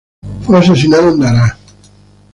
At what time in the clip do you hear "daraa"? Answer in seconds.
1.19-1.57